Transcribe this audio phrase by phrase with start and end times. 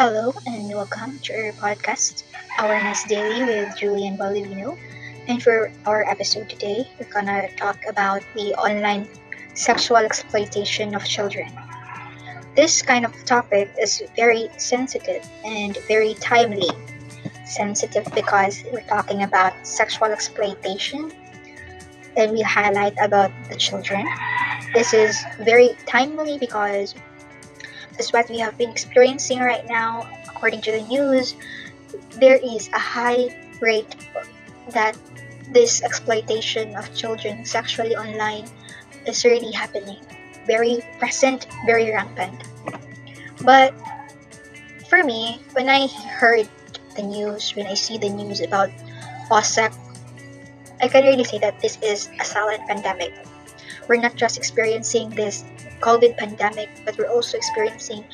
[0.00, 2.22] Hello and welcome to our podcast,
[2.58, 4.78] Awareness Daily with Julian Baldovino.
[5.28, 9.06] And for our episode today, we're gonna talk about the online
[9.52, 11.52] sexual exploitation of children.
[12.56, 16.72] This kind of topic is very sensitive and very timely.
[17.44, 21.12] Sensitive because we're talking about sexual exploitation
[22.16, 24.06] and we highlight about the children.
[24.72, 26.94] This is very timely because
[28.00, 30.08] is what we have been experiencing right now.
[30.24, 31.36] According to the news,
[32.16, 33.94] there is a high rate
[34.72, 34.96] that
[35.52, 38.48] this exploitation of children sexually online
[39.04, 40.00] is really happening.
[40.46, 42.40] Very present, very rampant.
[43.44, 43.76] But
[44.88, 46.48] for me, when I heard
[46.96, 48.70] the news, when I see the news about
[49.28, 49.76] OSEC,
[50.80, 53.12] I can really say that this is a silent pandemic.
[53.88, 55.44] We're not just experiencing this
[55.80, 58.04] COVID pandemic, but we're also experiencing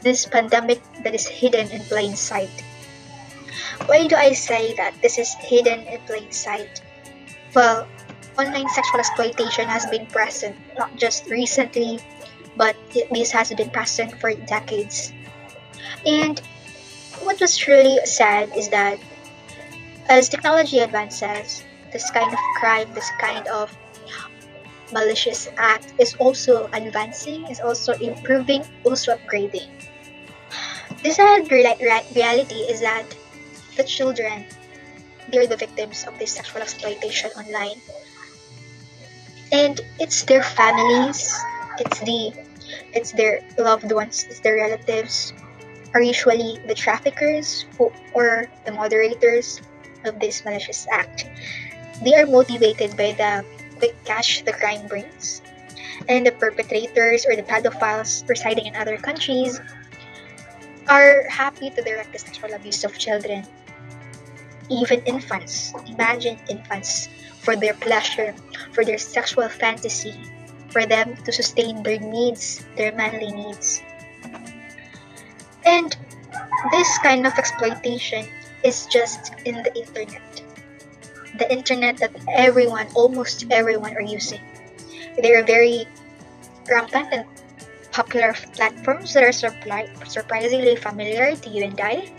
[0.00, 2.50] this pandemic that is hidden in plain sight.
[3.86, 6.82] Why do I say that this is hidden in plain sight?
[7.54, 7.86] Well,
[8.38, 11.98] online sexual exploitation has been present not just recently,
[12.56, 15.12] but this has been present for decades.
[16.06, 16.40] And
[17.22, 18.98] what was really sad is that
[20.08, 23.76] as technology advances, this kind of crime, this kind of
[24.92, 29.68] malicious act is also advancing, is also improving, also upgrading.
[31.02, 33.04] The sad reality is that
[33.76, 34.46] the children,
[35.30, 37.80] they're the victims of this sexual exploitation online.
[39.52, 41.32] And it's their families,
[41.78, 42.32] it's the
[42.92, 45.32] it's their loved ones, it's their relatives,
[45.94, 49.60] are usually the traffickers who, or the moderators
[50.04, 51.26] of this malicious act.
[52.04, 53.44] They are motivated by the
[53.78, 55.42] quick cash the crime brings.
[56.08, 59.60] And the perpetrators or the pedophiles residing in other countries
[60.88, 63.46] are happy to direct the sexual abuse of children.
[64.70, 67.08] Even infants, imagine infants,
[67.40, 68.34] for their pleasure,
[68.72, 70.14] for their sexual fantasy,
[70.68, 73.82] for them to sustain their needs, their manly needs.
[75.64, 75.96] And
[76.70, 78.26] this kind of exploitation
[78.62, 80.42] is just in the internet
[81.36, 84.40] the internet that everyone, almost everyone, are using.
[85.20, 85.86] They are very
[86.70, 87.24] rampant and
[87.92, 92.10] popular platforms that are surpri- surprisingly familiar to you and I.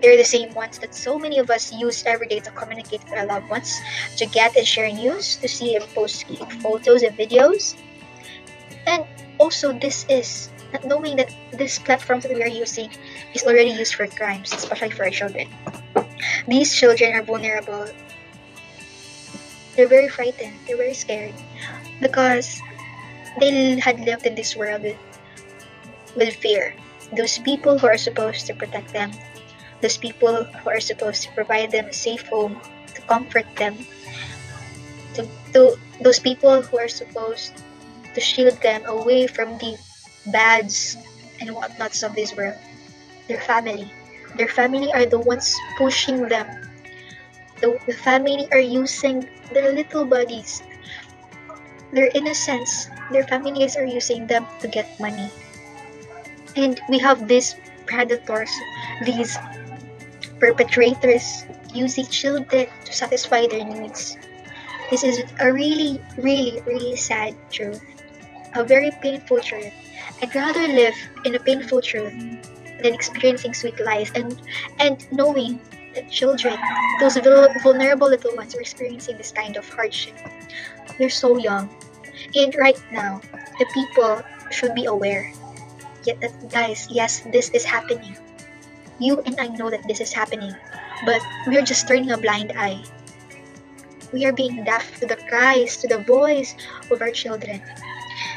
[0.00, 3.14] They're the same ones that so many of us use every day to communicate with
[3.18, 3.74] our loved ones,
[4.16, 6.24] to get and share news, to see and post
[6.62, 7.74] photos and videos.
[8.86, 9.04] And
[9.38, 10.50] also, this is
[10.84, 12.90] knowing that this platform that we are using
[13.34, 15.48] is already used for crimes, especially for our children.
[16.48, 17.86] These children are vulnerable
[19.78, 21.32] they're very frightened, they're very scared
[22.02, 22.60] because
[23.38, 24.98] they had lived in this world with,
[26.16, 26.74] with fear.
[27.16, 29.12] Those people who are supposed to protect them,
[29.80, 32.60] those people who are supposed to provide them a safe home,
[32.92, 33.78] to comfort them,
[35.14, 35.22] to,
[35.54, 37.54] to those people who are supposed
[38.14, 39.78] to shield them away from the
[40.26, 40.96] bads
[41.38, 42.58] and whatnots of this world.
[43.28, 43.92] Their family.
[44.38, 46.46] Their family are the ones pushing them
[47.60, 50.62] the, the family are using their little bodies,
[51.92, 55.30] their innocence, their families are using them to get money.
[56.56, 57.56] And we have these
[57.86, 58.50] predators,
[59.04, 59.36] these
[60.38, 61.44] perpetrators
[61.74, 64.16] using children to satisfy their needs.
[64.90, 67.82] This is a really, really, really sad truth.
[68.54, 69.72] A very painful truth.
[70.22, 70.94] I'd rather live
[71.24, 72.14] in a painful truth
[72.82, 74.40] than experiencing sweet life and
[74.78, 75.60] and knowing
[75.94, 76.56] that children,
[77.00, 77.16] those
[77.62, 80.14] vulnerable little ones are experiencing this kind of hardship.
[80.98, 81.68] They're so young.
[82.34, 83.20] And right now,
[83.58, 85.32] the people should be aware.
[86.04, 88.16] Yet, uh, guys, yes, this is happening.
[88.98, 90.54] You and I know that this is happening,
[91.06, 92.82] but we're just turning a blind eye.
[94.12, 96.54] We are being deaf to the cries, to the voice
[96.90, 97.62] of our children.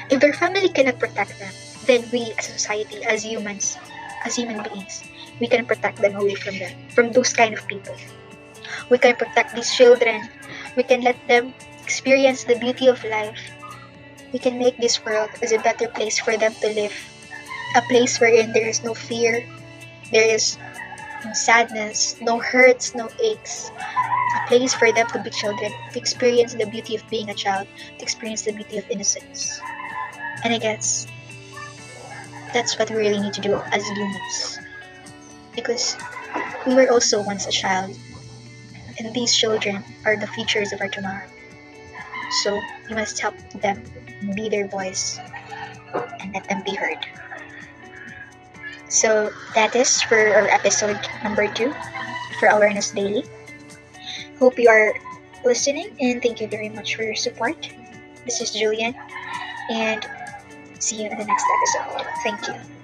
[0.09, 1.53] If their family cannot protect them,
[1.85, 3.77] then we as a society, as humans,
[4.25, 5.03] as human beings,
[5.39, 7.95] we can protect them away from them, from those kind of people.
[8.89, 10.29] We can protect these children.
[10.75, 11.53] We can let them
[11.83, 13.39] experience the beauty of life.
[14.33, 16.95] We can make this world as a better place for them to live.
[17.75, 19.43] A place wherein there is no fear,
[20.11, 20.57] there is
[21.25, 23.71] no sadness, no hurts, no aches.
[24.35, 27.67] A place for them to be children, to experience the beauty of being a child,
[27.97, 29.59] to experience the beauty of innocence.
[30.43, 31.07] And I guess
[32.53, 34.59] that's what we really need to do as humans
[35.55, 35.97] because
[36.65, 37.95] we were also once a child,
[38.99, 41.27] and these children are the futures of our tomorrow.
[42.43, 43.83] So we must help them
[44.35, 45.19] be their voice
[46.19, 47.05] and let them be heard.
[48.87, 51.73] So that is for our episode number two
[52.39, 53.23] for Awareness Daily.
[54.39, 54.93] Hope you are
[55.43, 57.69] listening and thank you very much for your support.
[58.25, 58.95] This is Julian
[59.69, 60.05] and
[60.81, 62.07] see you in the next episode.
[62.23, 62.80] Thank you.